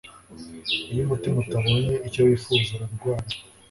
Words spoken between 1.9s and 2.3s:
icyo